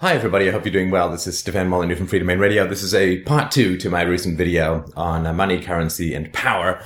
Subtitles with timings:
[0.00, 0.46] Hi, everybody.
[0.46, 1.10] I hope you're doing well.
[1.10, 2.66] This is Stefan Molyneux from Freedomain Radio.
[2.66, 6.84] This is a part two to my recent video on uh, money, currency, and power.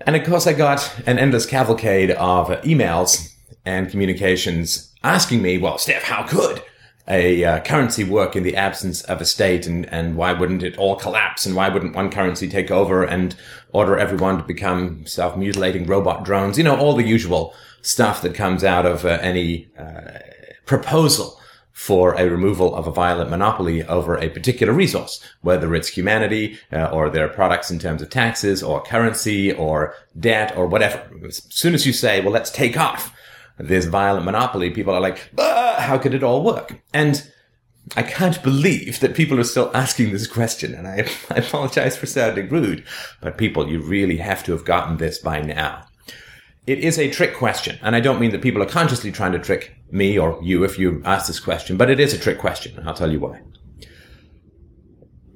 [0.00, 3.32] And of course, I got an endless cavalcade of emails
[3.64, 6.64] and communications asking me, well, Steph, how could
[7.06, 9.68] a uh, currency work in the absence of a state?
[9.68, 11.46] And, and why wouldn't it all collapse?
[11.46, 13.36] And why wouldn't one currency take over and
[13.72, 16.58] order everyone to become self-mutilating robot drones?
[16.58, 20.18] You know, all the usual stuff that comes out of uh, any uh,
[20.66, 21.40] proposal
[21.74, 26.86] for a removal of a violent monopoly over a particular resource, whether it's humanity uh,
[26.86, 31.04] or their products in terms of taxes or currency or debt or whatever.
[31.26, 33.12] As soon as you say, well, let's take off
[33.58, 36.80] this violent monopoly, people are like, how could it all work?
[36.92, 37.28] And
[37.96, 40.74] I can't believe that people are still asking this question.
[40.74, 42.84] And I, I apologize for sounding rude,
[43.20, 45.86] but people, you really have to have gotten this by now.
[46.66, 47.78] It is a trick question.
[47.82, 50.78] And I don't mean that people are consciously trying to trick me or you if
[50.78, 52.76] you ask this question, but it is a trick question.
[52.78, 53.40] And I'll tell you why.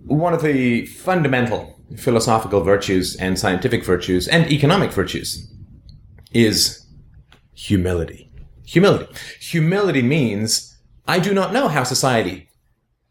[0.04, 5.52] One of the fundamental philosophical virtues and scientific virtues and economic virtues
[6.32, 6.87] is
[7.54, 8.30] humility.
[8.65, 9.12] Humility.
[9.40, 12.49] Humility means I do not know how society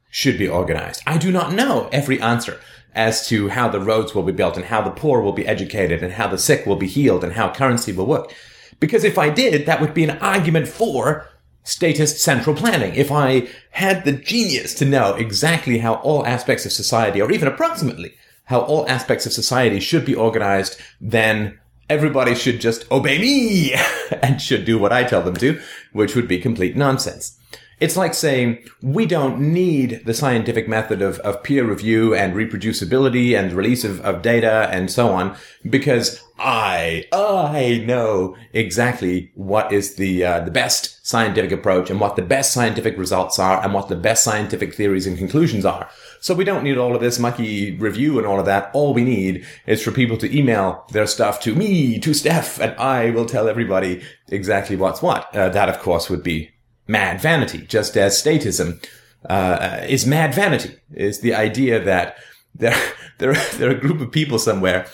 [0.09, 1.03] should be organized.
[1.05, 2.59] I do not know every answer
[2.93, 6.01] as to how the roads will be built and how the poor will be educated
[6.01, 8.33] and how the sick will be healed and how currency will work.
[8.79, 11.29] Because if I did, that would be an argument for
[11.63, 12.95] statist central planning.
[12.95, 17.47] If I had the genius to know exactly how all aspects of society, or even
[17.47, 18.13] approximately
[18.45, 23.73] how all aspects of society should be organized, then everybody should just obey me
[24.21, 25.59] and should do what I tell them to,
[25.91, 27.37] which would be complete nonsense.
[27.79, 33.37] It's like saying we don't need the scientific method of, of peer review and reproducibility
[33.37, 35.35] and release of, of data and so on
[35.69, 42.15] because I, I know exactly what is the, uh, the best scientific approach and what
[42.15, 45.87] the best scientific results are and what the best scientific theories and conclusions are.
[46.19, 48.71] So we don't need all of this mucky review and all of that.
[48.73, 52.75] All we need is for people to email their stuff to me, to Steph, and
[52.77, 55.33] I will tell everybody exactly what's what.
[55.35, 56.51] Uh, that, of course, would be
[56.87, 58.83] mad vanity, just as statism
[59.29, 60.75] uh, is mad vanity.
[60.93, 62.17] Is the idea that
[62.55, 62.75] there
[63.17, 64.87] there there are a group of people somewhere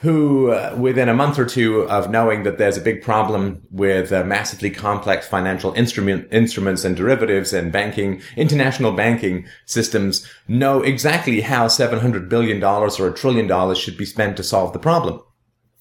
[0.00, 4.10] who, uh, within a month or two of knowing that there's a big problem with
[4.12, 11.42] uh, massively complex financial instrument, instruments and derivatives and banking, international banking systems, know exactly
[11.42, 15.20] how $700 billion or a trillion dollars should be spent to solve the problem.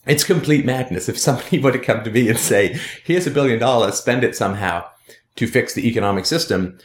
[0.06, 3.58] It's complete madness if somebody were to come to me and say, here's a billion
[3.58, 4.84] dollars, spend it somehow
[5.40, 6.78] to fix the economic system,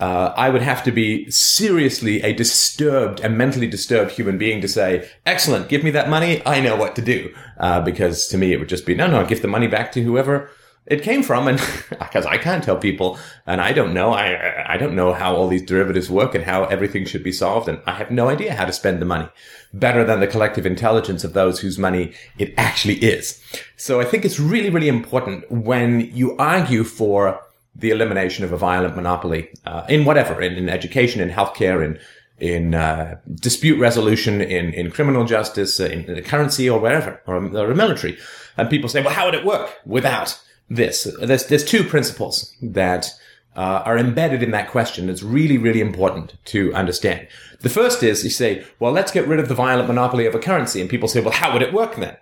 [0.00, 4.68] uh, I would have to be seriously a disturbed, a mentally disturbed human being to
[4.68, 6.42] say, excellent, give me that money.
[6.46, 7.34] I know what to do.
[7.58, 10.02] Uh, because to me, it would just be, no, no, give the money back to
[10.02, 10.50] whoever
[10.86, 11.46] it came from.
[11.48, 11.58] And
[11.90, 15.48] because I can't tell people and I don't know, I, I don't know how all
[15.48, 17.68] these derivatives work and how everything should be solved.
[17.68, 19.28] And I have no idea how to spend the money
[19.74, 23.38] better than the collective intelligence of those whose money it actually is.
[23.76, 27.42] So I think it's really, really important when you argue for
[27.74, 31.98] the elimination of a violent monopoly uh, in whatever, in, in, education, in healthcare, in
[32.38, 37.36] in uh, dispute resolution, in in criminal justice, uh, in, in currency, or wherever, or,
[37.36, 38.18] or military.
[38.56, 41.06] And people say, well, how would it work without this?
[41.20, 43.10] There's there's two principles that
[43.56, 45.08] uh, are embedded in that question.
[45.08, 47.28] It's really really important to understand.
[47.60, 50.38] The first is you say, well, let's get rid of the violent monopoly of a
[50.38, 52.16] currency, and people say, well, how would it work then?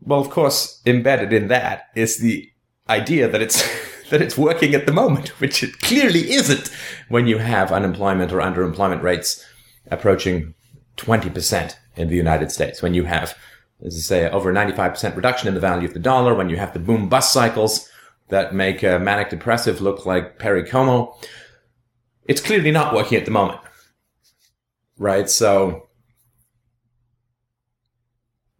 [0.00, 2.50] Well, of course, embedded in that is the
[2.88, 3.62] idea that it's
[4.10, 6.70] that it's working at the moment, which it clearly isn't
[7.08, 9.44] when you have unemployment or underemployment rates
[9.90, 10.54] approaching
[10.96, 12.82] 20% in the United States.
[12.82, 13.36] When you have,
[13.84, 16.72] as I say, over 95% reduction in the value of the dollar, when you have
[16.72, 17.88] the boom bust cycles
[18.28, 21.14] that make a manic depressive look like Perry Como,
[22.24, 23.60] it's clearly not working at the moment.
[24.98, 25.28] Right?
[25.30, 25.86] So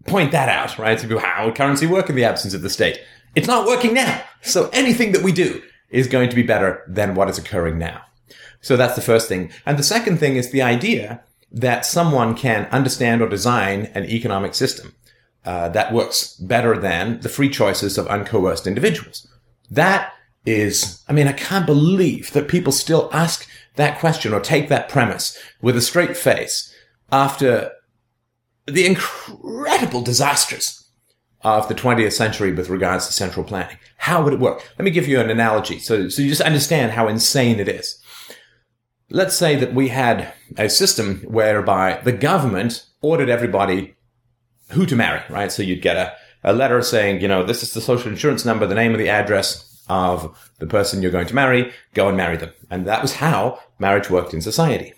[0.07, 1.01] point that out, right?
[1.01, 3.01] So how would currency work in the absence of the state?
[3.37, 4.23] It's not working now.
[4.41, 8.01] So anything that we do is going to be better than what is occurring now.
[8.63, 9.53] So that's the first thing.
[9.67, 11.23] And the second thing is the idea
[11.53, 14.95] that someone can understand or design an economic system
[15.45, 19.29] uh, that works better than the free choices of uncoerced individuals.
[19.71, 20.13] That
[20.47, 23.47] is, I mean, I can't believe that people still ask
[23.77, 26.75] that question or take that premise with a straight face
[27.13, 27.71] after
[28.67, 30.86] the incredible disasters
[31.43, 33.79] of the 20th century with regards to central planning.
[33.99, 34.69] How would it work?
[34.79, 38.01] Let me give you an analogy so, so you just understand how insane it is.
[39.11, 43.95] Let's say that we had a system whereby the government ordered everybody
[44.71, 45.53] who to marry, right?
[45.53, 46.13] So you'd get a,
[46.43, 49.09] a letter saying, you know, this is the social insurance number, the name of the
[49.09, 52.53] address, of the person you're going to marry, go and marry them.
[52.71, 54.95] And that was how marriage worked in society.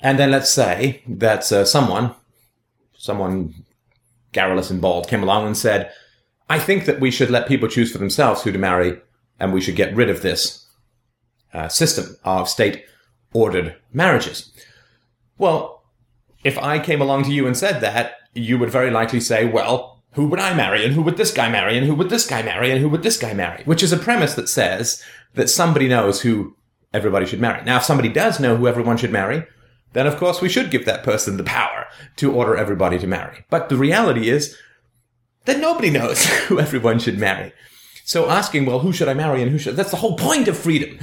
[0.00, 2.14] And then let's say that uh, someone,
[2.96, 3.54] someone
[4.38, 5.90] garrulous and bald came along and said,
[6.48, 9.00] I think that we should let people choose for themselves who to marry
[9.40, 10.64] and we should get rid of this
[11.52, 12.84] uh, system of state
[13.32, 14.52] ordered marriages.
[15.38, 15.82] Well,
[16.44, 20.04] if I came along to you and said that, you would very likely say, well,
[20.12, 20.84] who would I marry?
[20.84, 21.76] And who would this guy marry?
[21.76, 22.70] And who would this guy marry?
[22.70, 23.64] And who would this guy marry?
[23.64, 25.02] Which is a premise that says
[25.34, 26.56] that somebody knows who
[26.94, 27.64] everybody should marry.
[27.64, 29.44] Now, if somebody does know who everyone should marry,
[29.98, 31.86] then of course we should give that person the power
[32.16, 33.44] to order everybody to marry.
[33.50, 34.56] But the reality is
[35.44, 37.52] that nobody knows who everyone should marry.
[38.04, 40.56] So asking, well, who should I marry and who should, that's the whole point of
[40.56, 40.98] freedom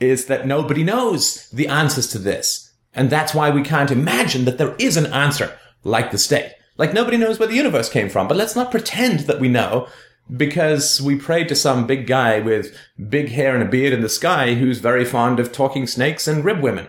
[0.00, 2.72] is that nobody knows the answers to this.
[2.92, 6.54] And that's why we can't imagine that there is an answer like the state.
[6.76, 9.86] Like nobody knows where the universe came from, but let's not pretend that we know
[10.36, 12.76] because we prayed to some big guy with
[13.08, 16.44] big hair and a beard in the sky who's very fond of talking snakes and
[16.44, 16.88] rib women.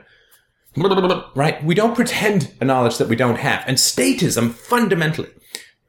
[1.35, 1.63] Right?
[1.63, 3.63] We don't pretend a knowledge that we don't have.
[3.67, 5.29] And statism fundamentally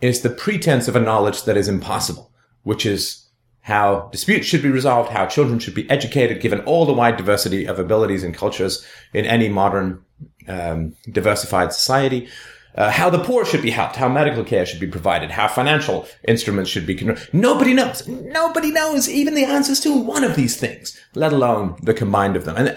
[0.00, 2.32] is the pretense of a knowledge that is impossible,
[2.64, 3.28] which is
[3.60, 7.64] how disputes should be resolved, how children should be educated, given all the wide diversity
[7.64, 8.84] of abilities and cultures
[9.14, 10.04] in any modern
[10.48, 12.28] um, diversified society.
[12.74, 16.08] Uh, how the poor should be helped, how medical care should be provided, how financial
[16.26, 16.94] instruments should be.
[16.94, 18.08] Con- Nobody knows.
[18.08, 22.46] Nobody knows even the answers to one of these things, let alone the combined of
[22.46, 22.56] them.
[22.56, 22.76] And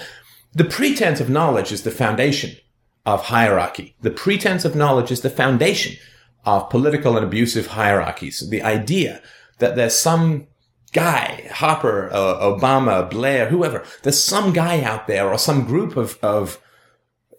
[0.55, 2.55] the pretense of knowledge is the foundation
[3.05, 3.95] of hierarchy.
[4.01, 5.97] The pretense of knowledge is the foundation
[6.45, 8.49] of political and abusive hierarchies.
[8.49, 9.21] The idea
[9.59, 10.47] that there's some
[10.93, 16.17] guy, Harper, uh, Obama, Blair, whoever, there's some guy out there or some group of,
[16.23, 16.61] of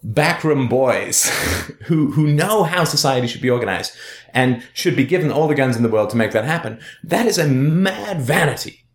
[0.02, 1.28] backroom boys
[1.86, 3.96] who, who know how society should be organized
[4.34, 6.78] and should be given all the guns in the world to make that happen.
[7.02, 8.85] That is a mad vanity.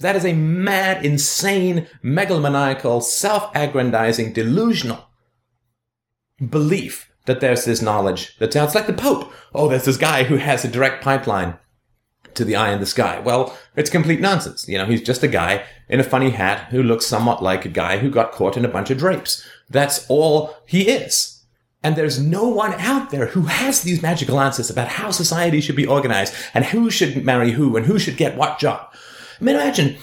[0.00, 5.06] That is a mad, insane, megalomaniacal, self-aggrandizing, delusional
[6.48, 9.32] belief that there's this knowledge that sounds like the Pope.
[9.54, 11.58] Oh, there's this guy who has a direct pipeline
[12.34, 13.20] to the eye in the sky.
[13.20, 14.66] Well, it's complete nonsense.
[14.66, 17.70] You know, he's just a guy in a funny hat who looks somewhat like a
[17.70, 19.46] guy who got caught in a bunch of drapes.
[19.68, 21.44] That's all he is.
[21.82, 25.76] And there's no one out there who has these magical answers about how society should
[25.76, 28.92] be organized and who should marry who and who should get what job.
[29.40, 29.96] I mean, imagine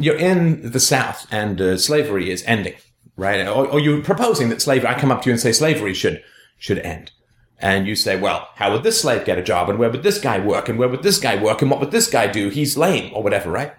[0.00, 2.74] you're in the South and uh, slavery is ending,
[3.16, 3.46] right?
[3.46, 6.22] Or, or you're proposing that slavery, I come up to you and say slavery should,
[6.58, 7.12] should end
[7.58, 9.70] and you say, well, how would this slave get a job?
[9.70, 10.68] And where would this guy work?
[10.68, 11.62] And where would this guy work?
[11.62, 12.48] And what would this guy do?
[12.48, 13.72] He's lame or whatever, right?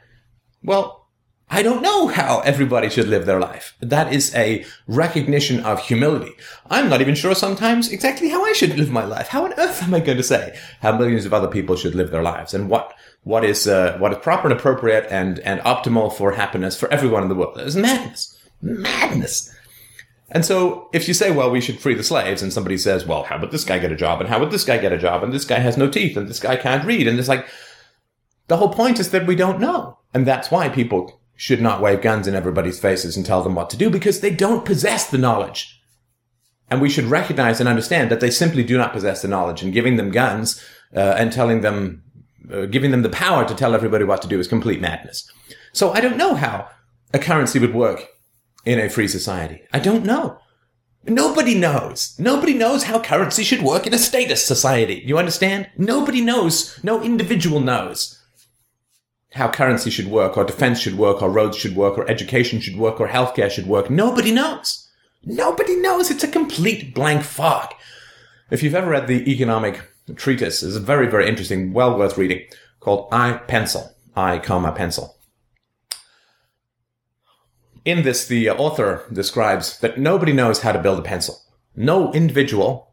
[0.64, 1.08] Well,
[1.50, 3.76] I don't know how everybody should live their life.
[3.80, 6.32] That is a recognition of humility.
[6.68, 9.28] I'm not even sure sometimes exactly how I should live my life.
[9.28, 12.10] How on earth am I going to say how millions of other people should live
[12.10, 12.96] their lives and what
[13.26, 17.24] what is uh, what is proper and appropriate and and optimal for happiness for everyone
[17.24, 17.58] in the world?
[17.58, 19.52] It's madness, madness.
[20.30, 23.24] And so if you say, well, we should free the slaves, and somebody says, well,
[23.24, 24.22] how would this guy get a job?
[24.22, 25.24] And how would this guy get a job?
[25.24, 27.08] And this guy has no teeth, and this guy can't read.
[27.08, 27.48] And it's like,
[28.48, 29.98] the whole point is that we don't know.
[30.14, 33.70] And that's why people should not wave guns in everybody's faces and tell them what
[33.72, 35.82] to do, because they don't possess the knowledge.
[36.70, 39.74] And we should recognize and understand that they simply do not possess the knowledge, and
[39.74, 40.64] giving them guns
[40.96, 42.04] uh, and telling them,
[42.52, 45.32] uh, giving them the power to tell everybody what to do is complete madness.
[45.74, 46.70] So I don't know how
[47.14, 48.10] a currency would work
[48.66, 49.62] in a free society?
[49.72, 50.40] I don't know.
[51.08, 52.18] Nobody knows.
[52.18, 55.04] Nobody knows how currency should work in a statist society.
[55.06, 55.70] You understand?
[55.78, 56.80] Nobody knows.
[56.84, 58.22] No individual knows
[59.34, 62.78] how currency should work, or defense should work, or roads should work, or education should
[62.78, 63.90] work, or healthcare should work.
[63.90, 64.90] Nobody knows.
[65.24, 66.10] Nobody knows.
[66.10, 67.74] It's a complete blank fog.
[68.50, 69.82] If you've ever read the economic
[70.14, 72.46] treatise, is very, very interesting, well worth reading,
[72.80, 73.92] called I Pencil.
[74.16, 75.16] I, comma, pencil
[77.86, 81.40] in this, the author describes that nobody knows how to build a pencil.
[81.76, 82.92] No individual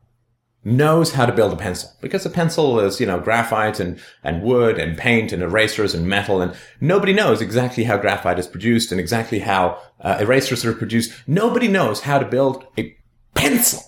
[0.64, 4.42] knows how to build a pencil because a pencil is, you know, graphite and, and
[4.42, 8.92] wood and paint and erasers and metal and nobody knows exactly how graphite is produced
[8.92, 11.12] and exactly how uh, erasers are produced.
[11.26, 12.96] Nobody knows how to build a
[13.34, 13.82] pencil.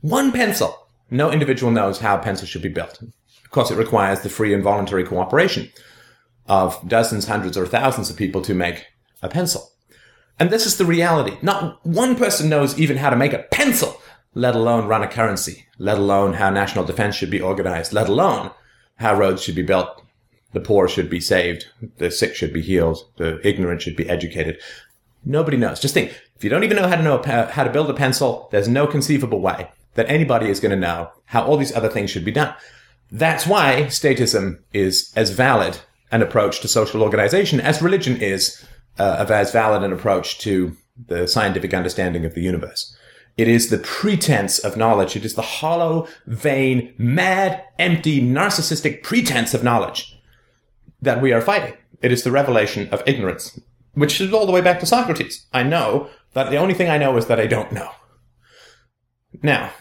[0.00, 0.83] One pencil.
[1.10, 3.02] No individual knows how a pencil should be built.
[3.02, 5.70] Of course, it requires the free and voluntary cooperation
[6.46, 8.86] of dozens, hundreds, or thousands of people to make
[9.22, 9.70] a pencil.
[10.38, 11.36] And this is the reality.
[11.42, 14.00] Not one person knows even how to make a pencil,
[14.34, 18.50] let alone run a currency, let alone how national defense should be organized, let alone
[18.96, 20.02] how roads should be built.
[20.52, 21.66] The poor should be saved.
[21.98, 22.98] The sick should be healed.
[23.16, 24.60] The ignorant should be educated.
[25.24, 25.80] Nobody knows.
[25.80, 28.48] Just think, if you don't even know how to know how to build a pencil,
[28.50, 32.10] there's no conceivable way that anybody is going to know how all these other things
[32.10, 32.54] should be done.
[33.10, 35.78] That's why statism is as valid
[36.10, 38.64] an approach to social organization as religion is
[38.98, 42.96] uh, as valid an approach to the scientific understanding of the universe.
[43.36, 45.16] It is the pretense of knowledge.
[45.16, 50.16] It is the hollow, vain, mad, empty, narcissistic pretense of knowledge
[51.02, 51.74] that we are fighting.
[52.00, 53.58] It is the revelation of ignorance,
[53.94, 55.46] which is all the way back to Socrates.
[55.52, 57.90] I know that the only thing I know is that I don't know.
[59.42, 59.72] Now,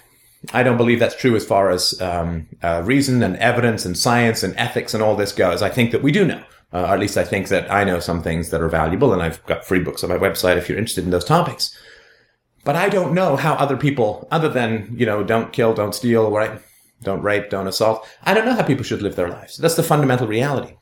[0.51, 4.43] I don't believe that's true as far as um, uh, reason and evidence and science
[4.43, 5.62] and ethics and all this goes.
[5.62, 6.43] I think that we do know.
[6.73, 9.21] Uh, or at least I think that I know some things that are valuable, and
[9.21, 11.77] I've got free books on my website if you're interested in those topics.
[12.63, 16.31] But I don't know how other people, other than, you know, don't kill, don't steal,
[16.31, 16.59] right?
[17.03, 18.07] Don't rape, don't assault.
[18.23, 19.57] I don't know how people should live their lives.
[19.57, 20.75] That's the fundamental reality.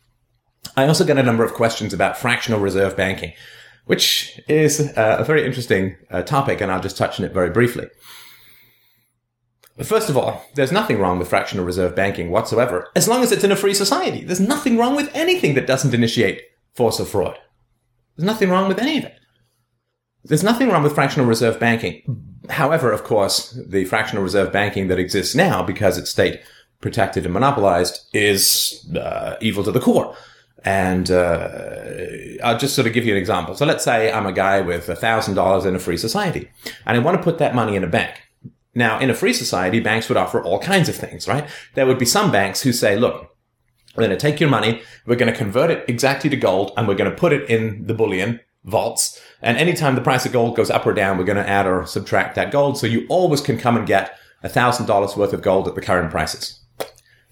[0.77, 3.33] I also get a number of questions about fractional reserve banking,
[3.85, 7.49] which is uh, a very interesting uh, topic, and I'll just touch on it very
[7.49, 7.87] briefly.
[9.83, 13.43] First of all, there's nothing wrong with fractional reserve banking whatsoever, as long as it's
[13.43, 14.23] in a free society.
[14.23, 16.41] There's nothing wrong with anything that doesn't initiate
[16.73, 17.37] force or fraud.
[18.15, 19.15] There's nothing wrong with any of it.
[20.23, 22.03] There's nothing wrong with fractional reserve banking.
[22.49, 26.41] However, of course, the fractional reserve banking that exists now, because it's state
[26.79, 30.15] protected and monopolized, is uh, evil to the core.
[30.63, 31.79] And uh,
[32.43, 33.55] I'll just sort of give you an example.
[33.55, 36.51] So let's say I'm a guy with $1,000 in a free society,
[36.85, 38.21] and I want to put that money in a bank.
[38.73, 41.47] Now, in a free society, banks would offer all kinds of things, right?
[41.75, 43.35] There would be some banks who say, look,
[43.95, 46.87] we're going to take your money, we're going to convert it exactly to gold, and
[46.87, 49.19] we're going to put it in the bullion vaults.
[49.41, 51.85] And anytime the price of gold goes up or down, we're going to add or
[51.85, 52.77] subtract that gold.
[52.77, 56.59] So you always can come and get $1,000 worth of gold at the current prices.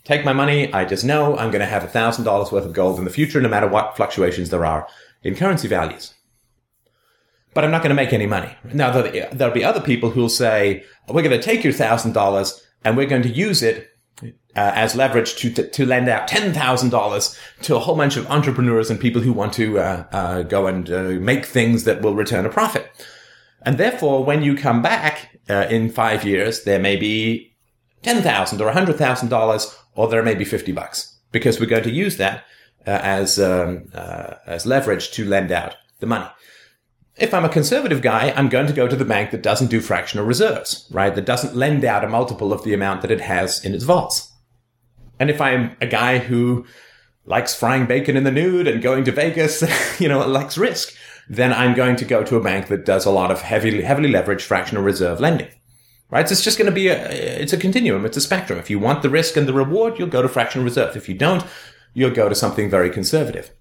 [0.03, 0.73] Take my money.
[0.73, 3.47] I just know I'm going to have $1,000 worth of gold in the future, no
[3.49, 4.87] matter what fluctuations there are
[5.23, 6.13] in currency values.
[7.53, 8.55] But I'm not going to make any money.
[8.73, 13.07] Now, there'll be other people who'll say, we're going to take your $1,000 and we're
[13.07, 13.89] going to use it
[14.23, 18.89] uh, as leverage to, to, to lend out $10,000 to a whole bunch of entrepreneurs
[18.89, 22.45] and people who want to uh, uh, go and uh, make things that will return
[22.45, 22.89] a profit.
[23.61, 27.55] And therefore, when you come back uh, in five years, there may be
[28.03, 32.45] 10,000 or $100,000 or there may be 50 bucks because we're going to use that
[32.87, 36.27] uh, as, um, as leverage to lend out the money.
[37.19, 39.81] If I'm a conservative guy, I'm going to go to the bank that doesn't do
[39.81, 41.13] fractional reserves, right?
[41.13, 44.31] That doesn't lend out a multiple of the amount that it has in its vaults.
[45.19, 46.65] And if I'm a guy who
[47.25, 49.63] likes frying bacon in the nude and going to Vegas,
[49.99, 50.95] you know, likes risk,
[51.27, 54.09] then I'm going to go to a bank that does a lot of heavily, heavily
[54.09, 55.49] leveraged fractional reserve lending.
[56.09, 56.27] Right?
[56.27, 58.05] So it's just going to be a, it's a continuum.
[58.05, 58.57] It's a spectrum.
[58.57, 60.95] If you want the risk and the reward, you'll go to fractional reserve.
[60.95, 61.43] If you don't,
[61.93, 63.51] you'll go to something very conservative.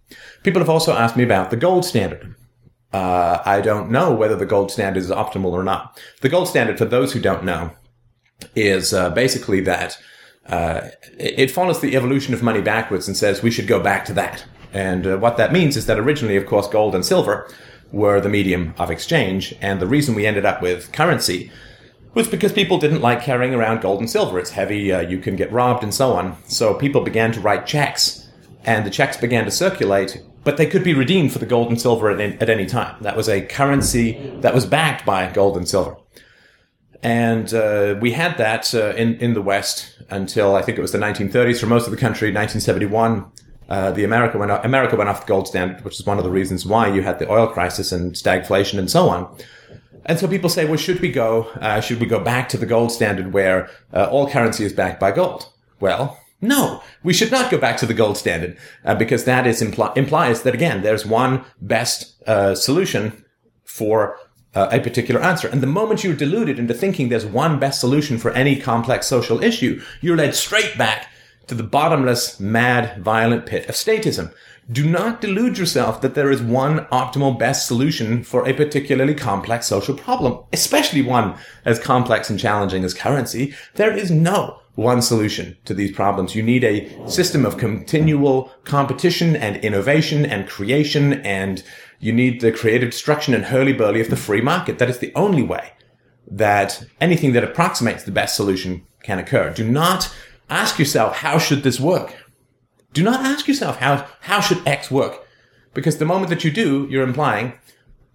[0.44, 2.36] People have also asked me about the gold standard.
[2.92, 6.00] Uh, I don't know whether the gold standard is optimal or not.
[6.21, 7.73] The gold standard, for those who don't know,
[8.54, 9.99] is uh, basically that
[10.47, 14.14] uh, it follows the evolution of money backwards and says we should go back to
[14.14, 14.45] that.
[14.73, 17.50] And uh, what that means is that originally, of course, gold and silver
[17.92, 19.54] were the medium of exchange.
[19.61, 21.50] And the reason we ended up with currency
[22.14, 24.38] was because people didn't like carrying around gold and silver.
[24.38, 26.37] It's heavy, uh, you can get robbed, and so on.
[26.45, 28.28] So people began to write checks,
[28.64, 31.78] and the checks began to circulate, but they could be redeemed for the gold and
[31.78, 32.97] silver at, at any time.
[33.02, 35.99] That was a currency that was backed by gold and silver.
[37.02, 40.93] And uh, we had that uh, in in the West until I think it was
[40.93, 42.28] the 1930s for most of the country.
[42.28, 43.31] 1971,
[43.69, 46.25] uh, the America went off, America went off the gold standard, which is one of
[46.25, 49.28] the reasons why you had the oil crisis and stagflation and so on.
[50.07, 51.43] And so people say, well, should we go?
[51.61, 54.99] Uh, should we go back to the gold standard where uh, all currency is backed
[54.99, 55.52] by gold?
[55.78, 59.61] Well, no, we should not go back to the gold standard uh, because that is
[59.61, 62.23] impl- implies that again, there's one best
[62.54, 63.25] solution
[63.64, 64.16] for
[64.54, 65.49] uh, a particular answer.
[65.49, 69.42] And the moment you're deluded into thinking there's one best solution for any complex social
[69.42, 71.09] issue, you're led straight back
[71.47, 74.33] to the bottomless, mad, violent pit of statism.
[74.71, 79.66] Do not delude yourself that there is one optimal best solution for a particularly complex
[79.66, 83.54] social problem, especially one as complex and challenging as currency.
[83.76, 86.37] There is no one solution to these problems.
[86.37, 91.64] You need a system of continual competition and innovation and creation and
[91.99, 94.78] you need the creative destruction and hurly-burly of the free market.
[94.78, 95.73] That is the only way
[96.30, 99.52] that anything that approximates the best solution can occur.
[99.52, 100.14] Do not
[100.49, 102.14] ask yourself, how should this work?
[102.92, 105.26] Do not ask yourself, how, how should X work?
[105.75, 107.54] Because the moment that you do, you're implying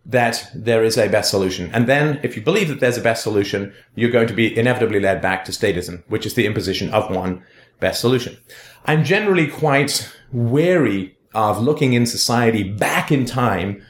[0.05, 1.71] that there is a best solution.
[1.73, 4.99] And then if you believe that there's a best solution, you're going to be inevitably
[4.99, 7.43] led back to statism, which is the imposition of one
[7.79, 8.37] best solution.
[8.85, 13.81] I'm generally quite wary of looking in society back in time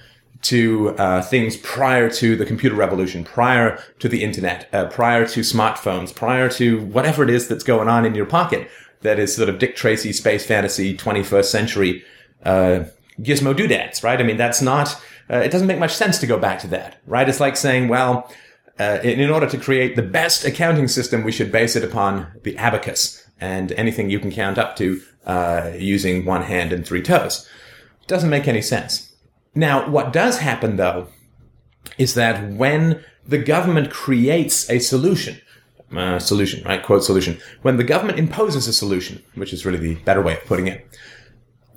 [0.43, 5.39] to uh, things prior to the computer revolution, prior to the internet, uh, prior to
[5.39, 8.69] smartphones, prior to whatever it is that's going on in your pocket,
[9.01, 12.03] that is sort of Dick Tracy space fantasy 21st century
[12.43, 12.83] uh,
[13.21, 14.19] gizmo doodads, right?
[14.19, 16.97] I mean, that's not, uh, it doesn't make much sense to go back to that,
[17.05, 17.27] right?
[17.27, 18.31] It's like saying, well,
[18.79, 22.57] uh, in, order to create the best accounting system, we should base it upon the
[22.57, 27.47] abacus and anything you can count up to uh, using one hand and three toes.
[28.07, 29.13] Doesn't make any sense.
[29.55, 31.07] Now, what does happen though
[31.97, 35.39] is that when the government creates a solution,
[35.95, 36.81] uh, solution, right?
[36.81, 37.37] Quote solution.
[37.61, 40.87] When the government imposes a solution, which is really the better way of putting it,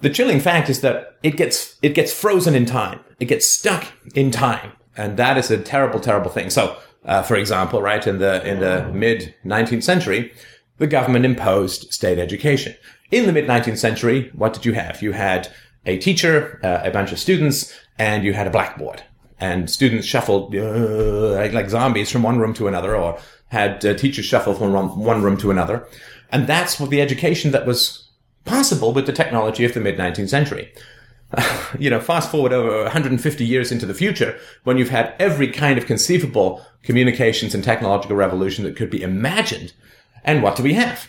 [0.01, 3.01] the chilling fact is that it gets it gets frozen in time.
[3.19, 6.51] It gets stuck in time, and that is a terrible, terrible thing.
[6.51, 10.33] So, uh, for example, right in the in the mid 19th century,
[10.79, 12.75] the government imposed state education.
[13.11, 15.03] In the mid 19th century, what did you have?
[15.03, 15.49] You had
[15.87, 19.03] a teacher, uh, a bunch of students, and you had a blackboard.
[19.39, 23.95] And students shuffled uh, like, like, zombies from one room to another, or had uh,
[23.95, 25.87] teachers shuffle from one room to another.
[26.31, 28.06] And that's what the education that was
[28.47, 30.73] possible with the technology of the mid 19th century.
[31.79, 35.77] you know, fast forward over 150 years into the future, when you've had every kind
[35.77, 39.73] of conceivable communications and technological revolution that could be imagined.
[40.25, 41.09] And what do we have?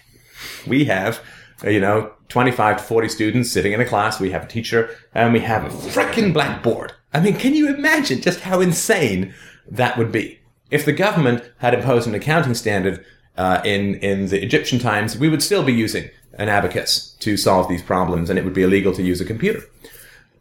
[0.66, 1.22] We have,
[1.64, 4.20] uh, you know, 25 to 40 students sitting in a class.
[4.20, 6.94] We have a teacher and we have a freaking blackboard.
[7.14, 9.34] I mean, can you imagine just how insane
[9.70, 10.40] that would be?
[10.70, 13.06] If the government had imposed an accounting standard
[13.38, 17.68] uh, in in the Egyptian times, we would still be using an abacus to solve
[17.68, 19.64] these problems, and it would be illegal to use a computer.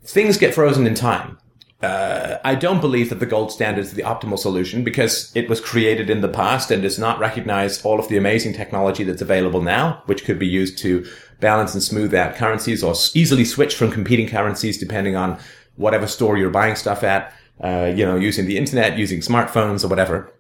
[0.05, 1.39] Things get frozen in time.
[1.83, 5.61] Uh, I don't believe that the gold standard is the optimal solution because it was
[5.61, 9.61] created in the past and does not recognize all of the amazing technology that's available
[9.61, 11.07] now, which could be used to
[11.41, 15.39] balance and smooth out currencies or easily switch from competing currencies depending on
[15.77, 19.89] whatever store you're buying stuff at, uh, you know, using the internet, using smartphones or
[19.89, 20.33] whatever.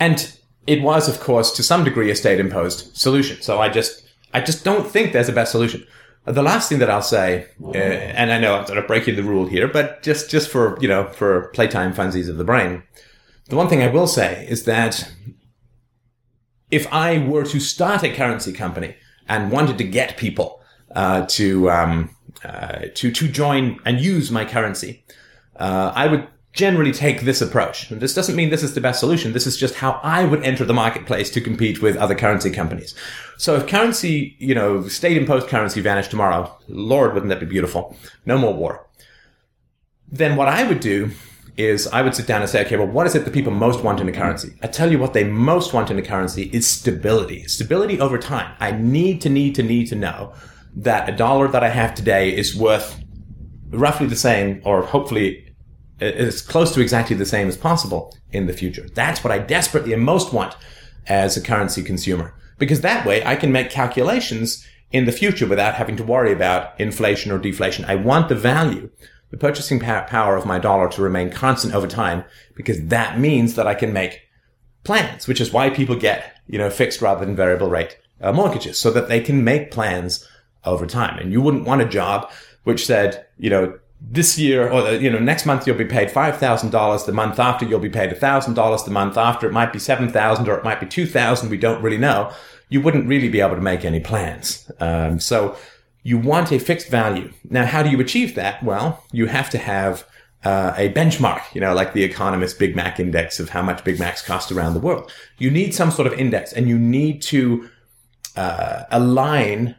[0.00, 3.40] And it was, of course, to some degree a state imposed solution.
[3.42, 4.02] So I just,
[4.32, 5.86] I just don't think there's a best solution.
[6.26, 9.22] The last thing that I'll say, uh, and I know I'm sort of breaking the
[9.22, 12.82] rule here, but just, just for, you know, for playtime funsies of the brain,
[13.50, 15.12] the one thing I will say is that
[16.70, 18.96] if I were to start a currency company
[19.28, 20.60] and wanted to get people
[20.94, 25.04] uh, to um, uh, to to join and use my currency,
[25.56, 27.90] uh, I would generally take this approach.
[27.90, 29.32] And this doesn't mean this is the best solution.
[29.32, 32.94] This is just how I would enter the marketplace to compete with other currency companies.
[33.36, 37.96] So if currency, you know, state imposed currency vanished tomorrow, Lord, wouldn't that be beautiful?
[38.24, 38.86] No more war.
[40.06, 41.10] Then what I would do
[41.56, 43.82] is I would sit down and say, okay, well, what is it that people most
[43.82, 44.54] want in a currency?
[44.62, 47.48] I tell you what they most want in a currency is stability.
[47.48, 48.54] Stability over time.
[48.60, 50.34] I need to need to need to know
[50.76, 53.00] that a dollar that I have today is worth
[53.70, 55.43] roughly the same or hopefully
[56.00, 58.88] as close to exactly the same as possible in the future.
[58.94, 60.54] That's what I desperately and most want
[61.06, 62.34] as a currency consumer.
[62.58, 66.78] Because that way I can make calculations in the future without having to worry about
[66.80, 67.84] inflation or deflation.
[67.84, 68.90] I want the value
[69.34, 72.22] the purchasing power of my dollar to remain constant over time
[72.54, 74.20] because that means that I can make
[74.84, 78.78] plans, which is why people get, you know, fixed rather than variable rate uh, mortgages
[78.78, 80.24] so that they can make plans
[80.64, 81.18] over time.
[81.18, 82.30] And you wouldn't want a job
[82.62, 83.76] which said, you know,
[84.10, 87.06] this year or, you know, next month you'll be paid $5,000.
[87.06, 88.84] The month after you'll be paid $1,000.
[88.84, 91.48] The month after it might be 7,000 or it might be 2,000.
[91.48, 92.32] We don't really know.
[92.68, 94.70] You wouldn't really be able to make any plans.
[94.80, 95.56] Um, so
[96.02, 97.32] you want a fixed value.
[97.48, 98.62] Now, how do you achieve that?
[98.62, 100.06] Well, you have to have
[100.44, 103.98] uh, a benchmark, you know, like the Economist Big Mac index of how much Big
[103.98, 105.10] Macs cost around the world.
[105.38, 107.70] You need some sort of index and you need to
[108.36, 109.76] uh, align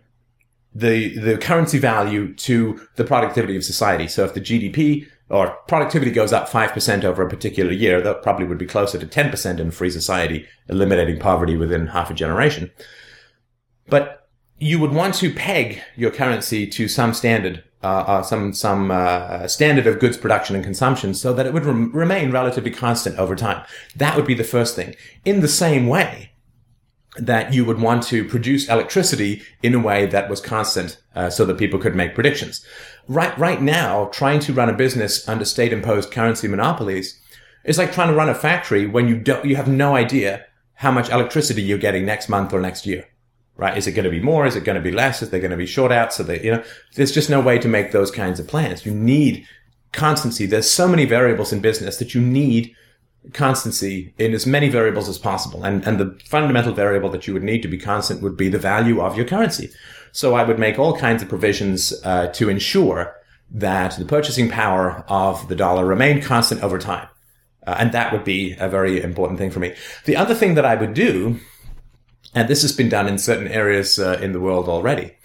[0.75, 4.07] the, the currency value to the productivity of society.
[4.07, 8.45] So if the GDP or productivity goes up 5% over a particular year, that probably
[8.45, 12.71] would be closer to 10% in free society, eliminating poverty within half a generation.
[13.87, 14.27] But
[14.59, 19.47] you would want to peg your currency to some standard, uh, uh, some some uh,
[19.47, 23.35] standard of goods production and consumption, so that it would rem- remain relatively constant over
[23.35, 23.65] time.
[23.95, 24.95] That would be the first thing.
[25.23, 26.31] In the same way
[27.17, 31.45] that you would want to produce electricity in a way that was constant, uh, so
[31.45, 32.65] that people could make predictions.
[33.07, 37.19] Right, right now, trying to run a business under state-imposed currency monopolies
[37.63, 40.91] is like trying to run a factory when you don't, you have no idea how
[40.91, 43.07] much electricity you're getting next month or next year
[43.57, 43.77] right?
[43.77, 44.45] Is it going to be more?
[44.45, 45.21] Is it going to be less?
[45.21, 46.17] Is there going to be short outs?
[46.17, 46.63] So that, you know,
[46.95, 48.85] there's just no way to make those kinds of plans.
[48.85, 49.47] You need
[49.91, 50.45] constancy.
[50.45, 52.75] There's so many variables in business that you need
[53.33, 55.63] constancy in as many variables as possible.
[55.63, 58.59] And, and the fundamental variable that you would need to be constant would be the
[58.59, 59.69] value of your currency.
[60.11, 63.15] So I would make all kinds of provisions uh, to ensure
[63.51, 67.07] that the purchasing power of the dollar remained constant over time.
[67.67, 69.75] Uh, and that would be a very important thing for me.
[70.05, 71.39] The other thing that I would do
[72.35, 75.15] and this has been done in certain areas uh, in the world already,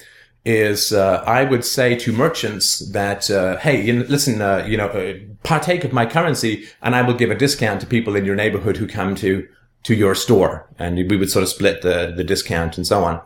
[0.44, 4.76] is uh, I would say to merchants that, uh, hey, you know, listen, uh, you
[4.76, 8.24] know, uh, partake of my currency and I will give a discount to people in
[8.24, 9.46] your neighborhood who come to,
[9.82, 10.66] to your store.
[10.78, 13.20] And we would sort of split the, the discount and so on.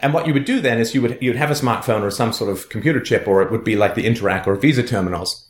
[0.00, 2.32] And what you would do then is you would, you'd have a smartphone or some
[2.32, 5.48] sort of computer chip, or it would be like the Interac or Visa terminals.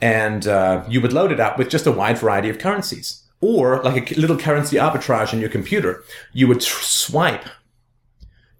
[0.00, 3.22] And uh, you would load it up with just a wide variety of currencies.
[3.42, 6.04] Or like a little currency arbitrage in your computer.
[6.32, 7.46] You would tr- swipe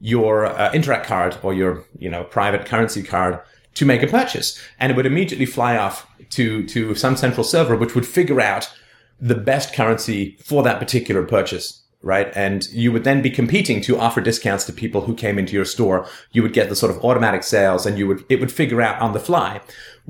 [0.01, 3.41] your uh, Interac card or your, you know, private currency card
[3.75, 4.61] to make a purchase.
[4.79, 8.73] And it would immediately fly off to, to some central server, which would figure out
[9.21, 11.83] the best currency for that particular purchase.
[12.03, 12.33] Right.
[12.35, 15.67] And you would then be competing to offer discounts to people who came into your
[15.67, 16.09] store.
[16.33, 18.99] You would get the sort of automatic sales and you would, it would figure out
[19.03, 19.61] on the fly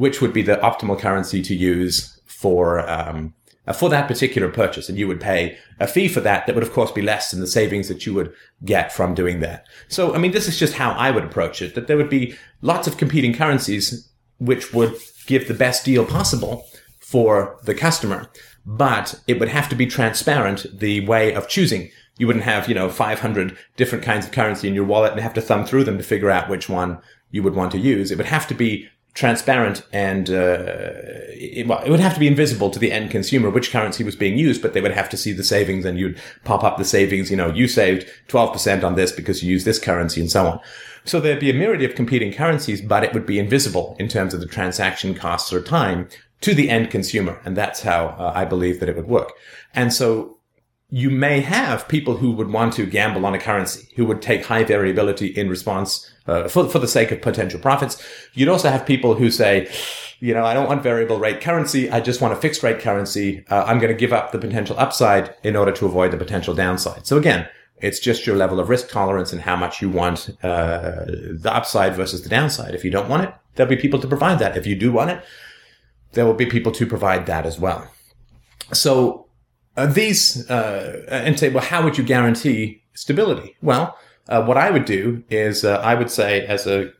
[0.00, 3.35] which would be the optimal currency to use for, um,
[3.66, 4.88] Uh, for that particular purchase.
[4.88, 7.40] And you would pay a fee for that that would, of course, be less than
[7.40, 8.33] the savings that you would
[8.64, 9.66] get from doing that.
[9.87, 12.35] So, I mean, this is just how I would approach it, that there would be
[12.62, 14.96] lots of competing currencies which would
[15.27, 16.66] give the best deal possible
[16.99, 18.31] for the customer,
[18.64, 21.90] but it would have to be transparent the way of choosing.
[22.16, 25.35] You wouldn't have, you know, 500 different kinds of currency in your wallet and have
[25.35, 28.11] to thumb through them to figure out which one you would want to use.
[28.11, 30.73] It would have to be transparent and uh,
[31.31, 34.16] it, well, it would have to be invisible to the end consumer which currency was
[34.16, 36.85] being used, but they would have to see the savings and you'd pop up the
[36.85, 37.31] savings.
[37.31, 40.61] You know, you saved 12% on this because you use this currency and so on.
[41.05, 44.35] So there'd be a myriad of competing currencies, but it would be invisible in terms
[44.35, 46.09] of the transaction costs or time
[46.42, 47.40] to the end consumer.
[47.44, 49.33] And that's how uh, I believe that it would work.
[49.75, 50.38] And so
[50.90, 54.44] you may have people who would want to gamble on a currency, who would take
[54.44, 58.03] high variability in response uh, for, for the sake of potential profits.
[58.35, 59.71] You'd also have people who say,
[60.21, 61.90] you know, I don't want variable rate currency.
[61.90, 63.45] I just want a fixed rate currency.
[63.51, 66.55] Uh, I'm going to give up the potential upside in order to avoid the potential
[66.55, 67.07] downside.
[67.07, 71.07] So again, it's just your level of risk tolerance and how much you want uh,
[71.07, 72.75] the upside versus the downside.
[72.75, 74.57] If you don't want it, there'll be people to provide that.
[74.57, 75.25] If you do want it,
[76.12, 77.90] there will be people to provide that as well.
[78.73, 79.27] So
[79.77, 83.57] uh, these uh, and say, well, how would you guarantee stability?
[83.62, 83.97] Well,
[84.31, 86.93] uh, what I would do is uh, I would say, as a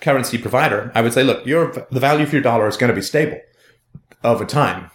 [0.00, 2.94] currency provider, I would say, look, your the value of your dollar is going to
[2.94, 3.40] be stable
[4.24, 4.90] over time,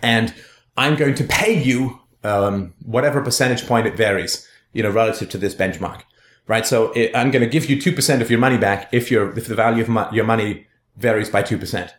[0.00, 0.32] and
[0.76, 5.38] I'm going to pay you um, whatever percentage point it varies, you know, relative to
[5.38, 6.02] this benchmark,
[6.46, 6.66] right?
[6.66, 9.36] So it, I'm going to give you two percent of your money back if your
[9.36, 11.94] if the value of mo- your money varies by two percent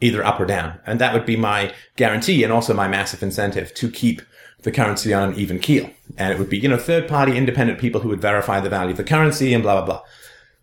[0.00, 0.80] either up or down.
[0.86, 4.22] And that would be my guarantee and also my massive incentive to keep
[4.62, 5.90] the currency on an even keel.
[6.16, 8.92] And it would be, you know, third party independent people who would verify the value
[8.92, 10.02] of the currency and blah, blah, blah.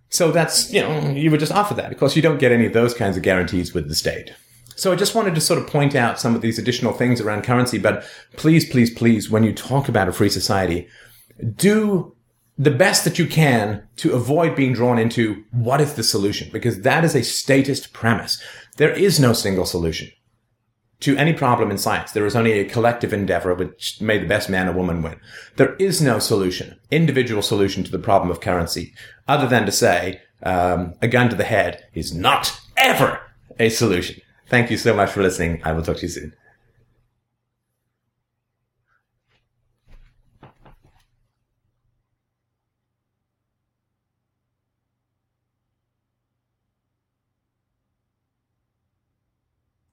[0.09, 1.91] So that's, you know, you would just offer that.
[1.91, 4.33] Of course, you don't get any of those kinds of guarantees with the state.
[4.75, 7.43] So I just wanted to sort of point out some of these additional things around
[7.43, 7.77] currency.
[7.77, 8.05] But
[8.37, 10.87] please, please, please, when you talk about a free society,
[11.55, 12.15] do
[12.57, 16.49] the best that you can to avoid being drawn into what is the solution?
[16.51, 18.41] Because that is a statist premise.
[18.77, 20.09] There is no single solution
[20.99, 22.11] to any problem in science.
[22.11, 25.19] There is only a collective endeavor which may the best man or woman win.
[25.55, 28.93] There is no solution, individual solution to the problem of currency,
[29.27, 33.19] other than to say um, a gun to the head is not ever
[33.59, 34.21] a solution.
[34.47, 35.61] Thank you so much for listening.
[35.63, 36.33] I will talk to you soon.